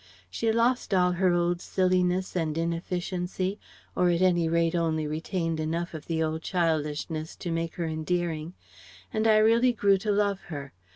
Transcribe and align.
She 0.31 0.51
lost 0.51 0.95
all 0.95 1.11
her 1.11 1.31
old 1.31 1.61
silliness 1.61 2.35
and 2.35 2.57
inefficiency 2.57 3.59
or 3.95 4.09
at 4.09 4.23
any 4.23 4.49
rate 4.49 4.73
only 4.73 5.05
retained 5.05 5.59
enough 5.59 5.93
of 5.93 6.07
the 6.07 6.23
old 6.23 6.41
childishness 6.41 7.35
to 7.35 7.51
make 7.51 7.75
her 7.75 7.85
endearing. 7.85 8.55
And 9.13 9.27
I 9.27 9.37
really 9.37 9.73
grew 9.73 9.99
to 9.99 10.09
love 10.11 10.39
her. 10.47 10.73